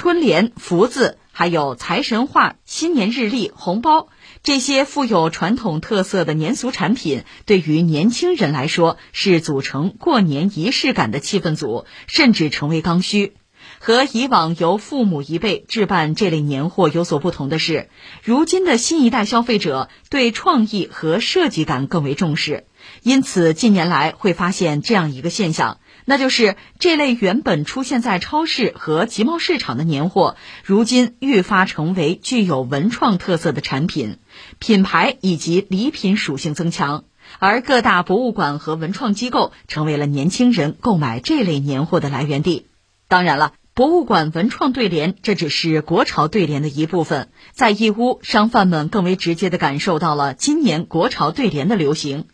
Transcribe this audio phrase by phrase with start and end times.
[0.00, 4.08] 春联、福字，还有财神画、新年日历、红包，
[4.42, 13.34] 这些富有传统特色的年俗产品，对于年轻人来说是组成过年仪式感的气氛组，甚至成为刚需。
[13.82, 17.88] 和以往由父母一辈置办这类年货有所不同的是，
[18.22, 22.66] 如今的新一代消费者对创意和设计感更为重视，
[23.02, 34.18] 因此近年来会发现这样一个现象，那就是这类原本出现在超市和集贸市场的年货，如今愈发成为具有文创特色的产品，
[34.58, 37.04] 品牌以及礼品属性增强，
[37.38, 42.66] 而各大博物馆和文创机构成为了年轻人购买这类年货的来源地。
[43.08, 43.54] 当然了。
[43.80, 47.30] 博物馆文创对联，这只是国潮对联的一部分。
[47.52, 52.26] 在义乌，商贩们更为直接地感受到了今年国潮对联的流行。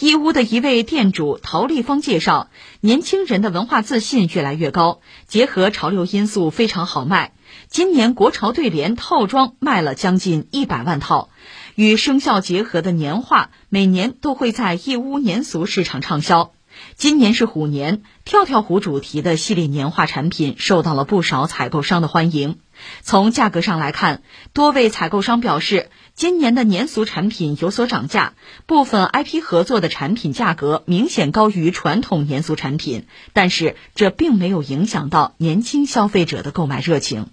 [0.00, 2.48] 义乌的一位店主陶丽芳介绍，
[2.80, 7.34] 年轻人的文化自信越来越高，结合潮流因素非常好卖。
[7.68, 11.28] 今年国潮对联套装卖了将近一百万套，
[11.74, 16.52] 与生肖结合的年画每年都会在义乌年俗市场畅销。
[16.94, 22.58] 今年是虎年，跳跳虎主题的系列年画产品受到了不少采购商的欢迎。
[23.02, 28.34] 从价格上来看，多位采购商表示，今年的年俗产品有所涨价，
[28.66, 33.06] 部分 IP 合作的产品价格明显高于传统年俗产品。
[33.32, 37.28] 但是，这并没有影响到年轻消费者的购买热情。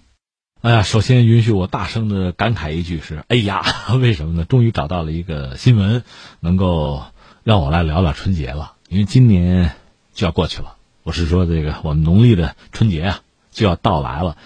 [0.62, 3.62] 哎呀，首先允许我大声的感慨一句是：哎呀，
[4.00, 4.44] 为什么呢？
[4.46, 6.04] 终于找到了一个新闻，
[6.40, 7.02] 能够
[7.42, 8.73] 让我来聊聊春节了。
[8.94, 9.72] 因为今年
[10.12, 14.36] 就要过去了，我是说这个我们农历的春节啊就要到来了。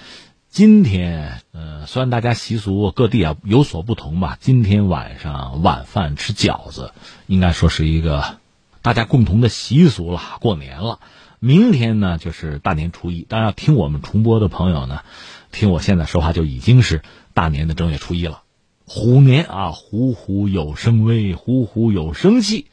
[0.48, 6.92] 今天，呃，虽然大家习俗各地啊有所不同吧，今天晚上晚饭吃饺子，
[7.26, 8.38] 应该说是一个
[8.80, 10.22] 大家共同的习俗了。
[10.40, 11.00] 过年了，
[11.40, 13.26] 明天呢就是大年初一。
[13.28, 15.02] 当然，听我们重播的朋友呢，
[15.52, 17.02] 听我现在说话就已经是
[17.34, 18.44] 大年的正月初一了。
[18.86, 22.68] 虎年啊，虎虎有生威，虎虎有生气。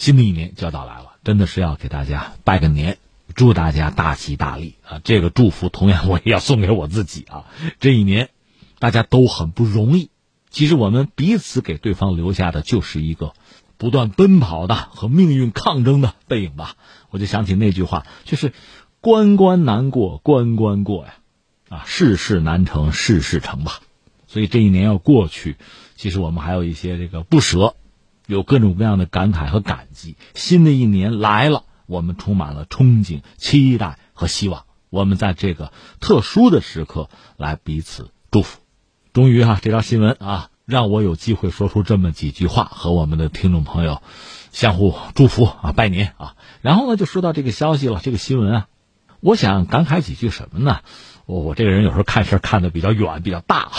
[0.00, 2.96] 新的一年就要到来了，真的是要给大家拜个年，
[3.34, 4.98] 祝大家大吉大利啊！
[5.04, 7.44] 这个祝福同样我也要送给我自己啊！
[7.80, 8.30] 这一年，
[8.78, 10.08] 大家都很不容易。
[10.48, 13.34] 其实我们彼此给对方留下的就是一个
[13.76, 16.76] 不断奔跑的和命运抗争的背影吧。
[17.10, 18.54] 我就想起那句话，就是
[19.02, 21.14] “关关难过关关过呀，
[21.68, 23.80] 啊，事事难成事事成吧。”
[24.26, 25.56] 所以这一年要过去，
[25.94, 27.74] 其实我们还有一些这个不舍。
[28.30, 30.16] 有各种各样的感慨和感激。
[30.34, 34.64] 新的一年来了，我们充满了憧憬、期待和希望。
[34.88, 38.60] 我们在这个特殊的时刻来彼此祝福。
[39.12, 44.02] 终于哈，这条新闻啊，让我有机会说出这么几句话，和我们的听众朋友
[44.52, 46.36] 相互祝福啊，拜年啊。
[46.62, 48.68] 然后呢，就说到这个消息了，这个新闻啊，
[49.20, 50.80] 我想感慨几句什么呢？
[51.26, 53.70] 我我这个人有时候看事看的比较远、比较大。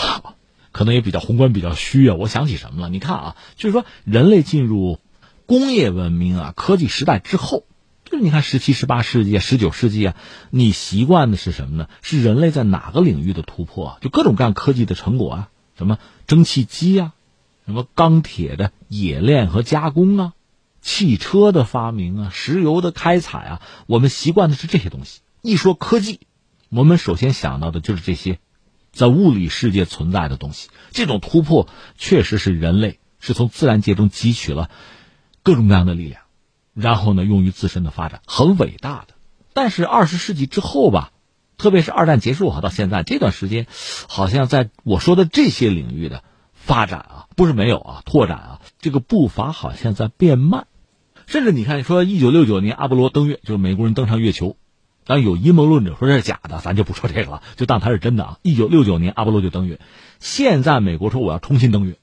[0.72, 2.16] 可能也比较宏观、比较虚啊。
[2.18, 2.88] 我想起什么了？
[2.88, 4.98] 你看啊，就是说人类进入
[5.46, 7.64] 工业文明啊、科技时代之后，
[8.04, 10.16] 就是你看十七、十八世纪、十九世纪啊，
[10.50, 11.88] 你习惯的是什么呢？
[12.00, 13.98] 是人类在哪个领域的突破啊？
[14.00, 17.12] 就各种各样科技的成果啊，什么蒸汽机啊，
[17.66, 20.32] 什么钢铁的冶炼和加工啊，
[20.80, 25.20] 汽车的发明啊，石油的开采啊，我们习惯的是这些东西。
[25.42, 26.20] 一说科技，
[26.70, 28.38] 我们首先想到的就是这些。
[28.92, 31.66] 在物理世界存在的东西，这种突破
[31.96, 34.70] 确实是人类是从自然界中汲取了
[35.42, 36.22] 各种各样的力量，
[36.74, 39.14] 然后呢用于自身的发展，很伟大的。
[39.54, 41.12] 但是二十世纪之后吧，
[41.56, 43.66] 特别是二战结束哈到现在这段时间，
[44.08, 46.22] 好像在我说的这些领域的
[46.52, 50.66] 发展啊，不是没有啊，拓展啊，这个步伐好像在变慢。
[51.26, 54.56] 甚至你看，说一九六九年阿波罗登月，就是美国人登上月球。
[55.04, 58.38] 当有阴谋论者说这是假的，咱就不说这个了， 就当它是真的啊！
[58.42, 59.80] 一九六九年阿波罗就登月，
[60.20, 61.98] 现在美国说我要重新登月，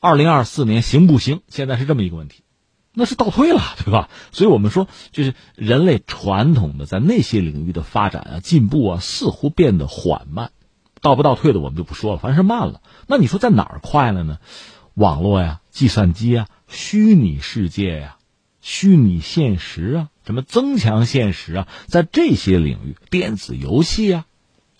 [0.00, 1.42] 二零二四年行不行？
[1.48, 2.42] 现在是这么一个问题，
[2.92, 4.08] 那是倒退了， 对吧？
[4.32, 10.50] 所以我们说，就是人类传统的在那些领域的发展啊、进步啊，似乎变得缓慢，
[11.00, 12.80] 倒不倒退的我们就不说了，反正是慢了。
[13.06, 14.38] 那你说在哪儿快了呢？
[14.94, 18.16] 网络呀、计算机啊、虚拟世界呀、
[18.60, 20.08] 虚拟现实啊。
[20.30, 24.26] 什么增强现实啊，在这些领域，电子游戏啊，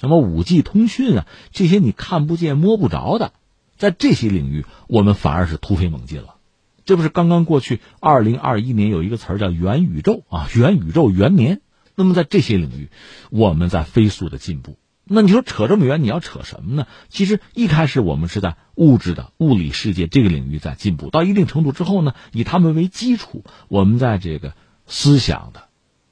[0.00, 3.32] 什么五 G 通讯啊，这些你看不见摸不着的，
[3.76, 6.36] 在这些领域，我们反而是突飞猛进了。
[6.84, 11.60] 这不是刚刚过去，二零二一年有一个词儿叫元宇宙啊，元宇宙元年。
[11.96, 12.88] 那么在这些领域，
[13.30, 14.78] 我们在飞速的进步。
[15.04, 16.86] 那你说扯这么远，你要扯什么呢？
[17.08, 24.54] 其实一开始我们是在物质的物理世界这个领域在进步，到一定程度之后呢，以他们为基础，我们在这个。
[24.90, 25.68] 思想的、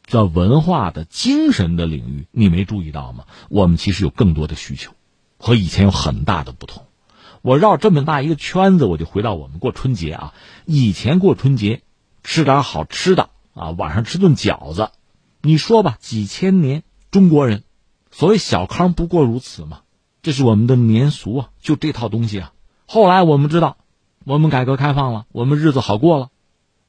[0.06, 3.24] 叫文化的精神的领域，你没注意到吗？
[3.50, 4.92] 我们其实有更多的需求，
[5.36, 6.86] 和以前有很大的不同。
[7.42, 10.34] 我绕这么大一个圈子，我就回到我们过春节啊。
[10.64, 11.82] 以前过春节，
[12.22, 14.90] 吃点好吃的啊，晚上吃顿饺子。
[15.42, 17.64] 你说吧，几千年中国人，
[18.10, 19.80] 所谓小康不过如此嘛。
[20.22, 22.52] 这是我们的年俗啊，就这套东西啊。
[22.86, 23.76] 后来我们知道，
[24.24, 26.30] 我们改革开放了，我们日子好过了。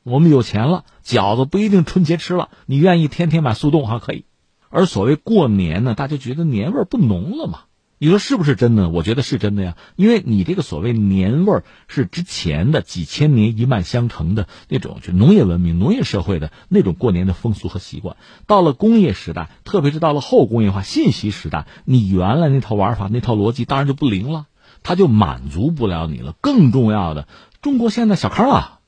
[0.09, 4.25] 我们有钱了，饺子不一定春节吃了，你愿意天天买速冻还可以。
[4.69, 7.59] 而所谓过年呢，大家觉得年味儿不浓了嘛？
[8.01, 8.88] 你说是不是真的？
[8.88, 18.15] 我觉得是真的呀，因为你这个所谓年味儿是之前的几千年一脉相承的那种，就农业文明、农业社会的那种过年的风俗和习惯。
[18.47, 24.45] 到了工业时代，特别是到了后工业化、信息时代，你原来那套玩法、那套逻辑当然就不灵了，
[24.81, 26.35] 它就满足不了你了。
[26.39, 27.27] 更重要的，
[27.62, 28.78] 中国现在小康了。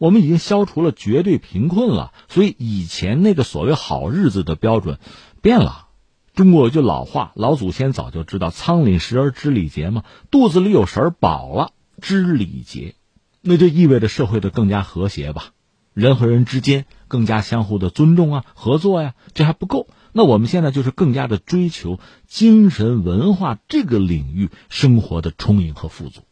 [0.00, 4.98] 我们已经消除了绝对贫困了，所以以前那个所谓好日子的标准
[5.42, 5.88] 变了。
[6.32, 12.94] 中国有句老话，老祖先早就知道“仓廪实而知礼节”嘛，肚子里有食儿饱了，知礼节，
[13.42, 15.50] 那就意味着社会的更加和谐吧，
[15.92, 19.86] 人和人之间更加相互的尊重啊、合作呀，这还不够。
[20.12, 26.22] 那我们现在就是更加的追求精神文化这个领域生活的充盈和富足。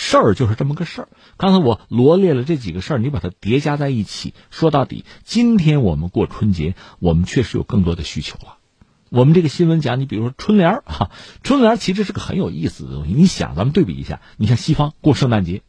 [0.00, 1.08] 事儿就是这么个事儿。
[1.36, 8.58] 刚才我罗列了这几个事儿，你把它叠加在一起，说到底，今天我们过春节，我们确实有更多的需求了。
[9.10, 11.10] 我们这个新闻讲，你比如说春联儿哈，
[11.42, 13.12] 春联儿其实是个很有意思的东西。
[13.12, 15.62] 你想，咱们对比一下，你像西方过圣诞节，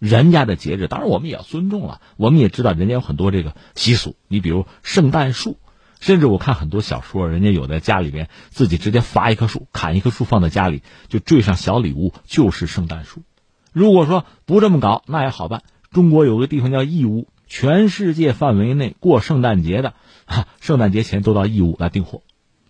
[0.00, 2.00] 人家的节日，当然我们也要尊重了。
[2.16, 5.60] 我们也知道人家有很多这个习俗，你比如圣诞树，
[6.00, 13.22] 甚至我看很多小说，人家有的家里边自己直接伐一棵树，砍一棵树放在家里，就缀上小礼物，就是圣诞树。
[13.76, 15.62] 如果说不这么搞，那也好办。
[15.90, 19.92] 中国有个地方叫义乌，全世界范围内过圣诞节的，
[20.24, 22.22] 哈，圣诞节前都到义乌来订货。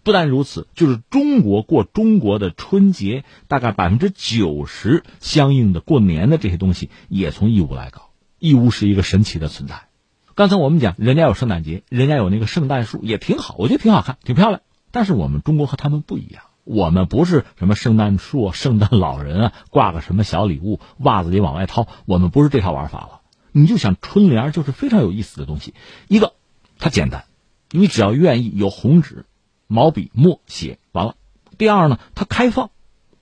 [0.02, 8.10] 不但如此，就是中国过中国的春节，大概百分之九十相应的过年的这些东西也从义乌来搞。
[8.40, 9.86] 义乌是一个神奇的存在。
[10.34, 14.60] 刚才我们讲，人家有圣诞节，人家有那个圣诞树，也挺好，我觉得挺好看，挺漂亮。
[14.90, 16.42] 但是我们中国和他们不一样。
[16.66, 21.86] 我们不是什么圣诞树、圣诞老人啊，挂个什么小礼物，袜子里往外掏。
[22.06, 23.20] 我们不是这套玩法了。
[23.52, 25.74] 你就想春联就是非常有意思的东西。
[26.08, 26.32] 一个，
[26.80, 27.26] 它简单，
[27.70, 29.26] 你只要愿意有红纸、
[29.68, 31.14] 毛笔、墨写完了。
[31.56, 32.70] 第二呢，它开放，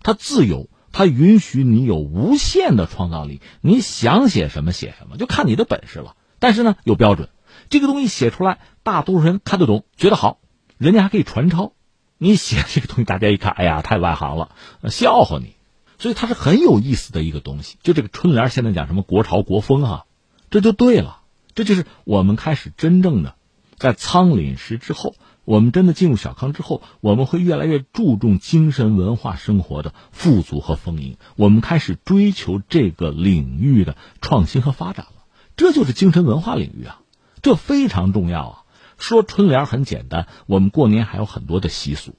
[0.01, 6.17] 它自由，它允许你有无限的创造力，你想写什么写什么，就看你的本事了。
[6.39, 7.29] 但是呢，有标准，
[7.69, 10.39] 这个东西写出来，大多数人看得懂，觉得好，
[10.79, 11.75] 人家还可以传抄。
[12.25, 14.49] 你写这个东西，大家一看，哎呀，太外行了，
[14.89, 15.57] 笑话你。
[15.99, 17.77] 所以它是很有意思的一个东西。
[17.83, 20.05] 就这个春联，现在讲什么国潮国风啊，
[20.49, 21.21] 这就对了。
[21.55, 23.35] 这就是我们开始真正的
[23.77, 31.19] 在仓廪实之后，我们真的进入小康之后，我们会越来越注重精神文化生活的富足和丰盈。
[31.37, 35.25] 我们开始追求这个领域的创新和发展了。
[35.59, 37.01] 这就是精神文化领域啊，
[37.43, 38.64] 这非常重要啊。
[38.99, 42.15] 说春联很简单，我们过年还有很多的习俗，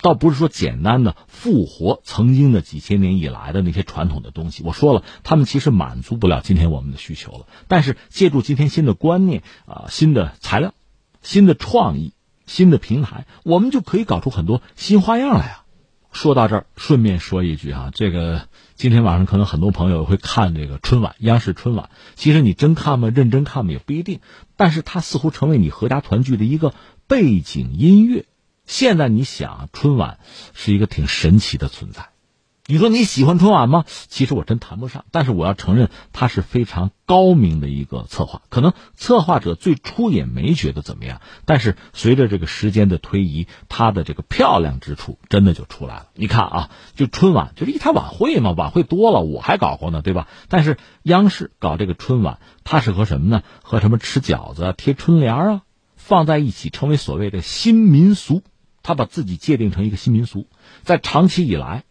[0.00, 4.62] 倒不是说简单的复活曾经的几千年以来的那些传统的东西。
[4.64, 7.46] 我说了，他们其实满足不了今天我们的需求了。
[7.66, 10.74] 但是借助今天新的观念啊、新的材料、
[11.22, 12.12] 新的创意、
[12.46, 15.64] 新的平台，我们就可以搞出很多新花样来啊。
[16.12, 21.90] 说到这儿，顺便说一句啊，这个今天晚上可能很多朋友会看这个春晚，央视春晚。
[22.16, 23.10] 其实你真看吗？
[23.14, 23.72] 认真看吗？
[23.72, 24.20] 也不一定。
[24.56, 26.74] 但是它似乎成为你合家团聚的一个
[27.06, 28.24] 背景音乐。
[28.66, 30.18] 现在你想，春晚
[30.54, 32.08] 是一个挺神奇的存在。
[32.70, 33.86] 你说你喜欢春晚吗？
[34.08, 38.42] 其实我真谈不上，但是我要承认它是非常高明的一个策划。
[38.50, 46.08] 可能策划者最初也没觉得怎么样，但是随着这个时间的推移，它的这个漂亮之处真的就出来了。
[46.12, 50.28] 你看啊，就春晚就是一台晚会嘛，晚会多了我还搞过呢，对吧？
[50.48, 53.42] 但是央视搞这个春晚，它是和什么呢？
[53.62, 55.62] 和什么吃饺子、啊贴春联啊
[55.96, 58.42] 放在一起，成为所谓的新民俗。
[58.82, 60.46] 他把自己界定成一个新民俗，
[60.82, 61.84] 在长期以来。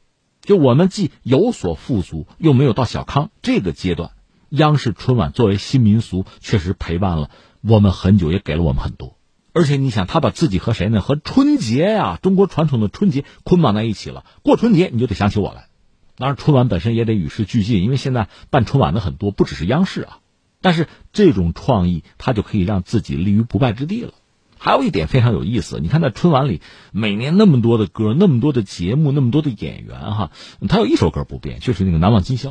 [0.47, 4.11] 就我们既有所富足，又没有到小康这个阶段，
[4.47, 7.29] 央视春晚作为新民俗，确实陪伴了
[7.61, 9.17] 我们很久，也给了我们很多。
[9.51, 11.01] 而且你想，他把自己和谁呢？
[11.01, 14.23] 和春节呀，中国传统的春节捆绑在一起了。
[14.41, 15.67] 过春节你就得想起我来。
[16.15, 20.19] 当然，春晚本身也得与时俱进，因为现在办春晚的很多不只是央视啊。
[20.61, 24.13] 但是这种创意，它就可以让自己立于不败之地了。
[24.57, 26.61] 还有一点非常有意思，你看在春晚里，
[26.91, 30.31] 每年那么多的歌，那么多的节目，那么多的演员哈，
[30.67, 32.49] 他有一首歌不变，就是那个《难忘今宵》。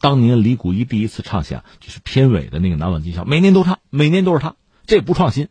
[0.00, 4.54] 当年李谷一第一次唱响，就是片尾的那个《难忘今宵》，每年都唱，每年都是他，
[4.86, 5.48] 这不创新，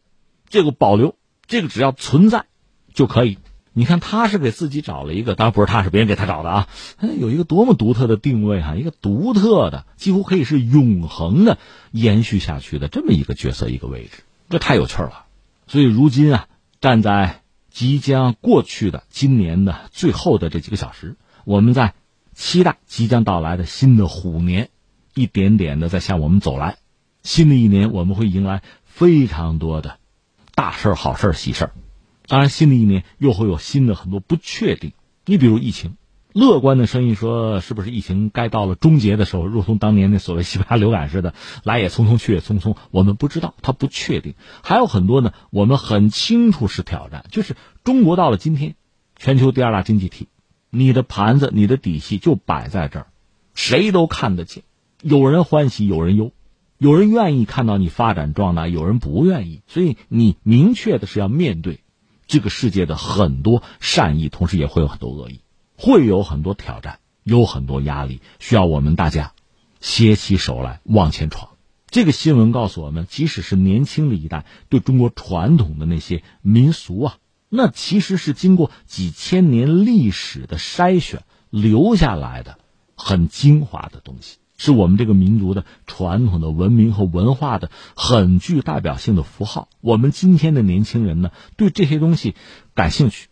[0.49, 1.15] 这个保留，
[1.47, 2.45] 这个只要存在
[2.93, 3.37] 就可以。
[3.73, 6.67] 你看，他是给自己找了一个，当然不是他，是别人给他找的啊。
[7.19, 11.59] 有一个多么独特的定位哈，一个独特的，几乎可以是永恒的
[11.91, 15.26] 延续下去的这么一个角色，一个位置，这太有趣了。
[15.67, 16.47] 所以如今啊，
[16.81, 21.93] 站在即将过去的今年的最后的这几个小时，我们在
[22.33, 24.69] 期待即将到来的新的虎年，
[25.13, 26.77] 一点点的在向我们走来。
[27.24, 30.00] 新的一年，我们会迎来非常多的
[30.55, 31.71] 大事好事喜事
[32.27, 34.93] 当然，新的一年又会有新的很多不确定。
[35.25, 35.97] 你比如疫情，
[36.34, 42.75] 乐观的声音说，是不是疫情该到了终结的时候，如同当年那所谓西班牙流感似的， 来也匆匆，去也匆匆。
[42.91, 44.36] 我们不知道，它不确定。
[44.62, 48.75] 还有很多呢，我们很清楚是挑战，就是中国到了今天，
[49.15, 50.27] 全球第二大经济体，
[50.69, 53.07] 你的盘子、你的底细就摆在这儿，
[53.55, 54.63] 谁都看得见。
[55.01, 56.34] 有人欢喜，有人忧，
[56.77, 59.62] 有人愿意看到你发展壮大，有人不愿意。
[59.65, 61.79] 所以你明确的是要面对。
[62.27, 65.39] 这个世界的很多善意，同时也会有很多恶意，
[65.77, 69.34] 会有很多挑战，有很多压力，需要我们大家
[69.79, 71.51] 携起手来往前闯。
[71.89, 77.17] 这个新闻告诉我们，即使是年轻的一代对中国传统的那些民俗啊，
[77.48, 82.60] 那其实是经过几千年历史的筛选留下来的
[82.96, 84.39] 很精华的东西。
[84.57, 89.69] 是我们这个民族的传统的文明和文化的很具代表性的符号。
[89.81, 92.34] 我们今天的年轻人呢，对这些东西
[92.74, 93.27] 感兴趣，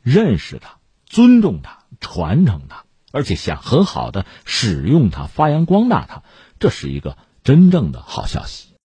[0.00, 6.22] 认识它，尊重它，传承它，而且想很好的使用它，发扬光大它，
[6.58, 8.69] 这是一个真正的好消息。